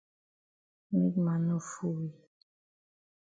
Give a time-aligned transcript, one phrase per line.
[0.99, 2.09] Make man no fool we.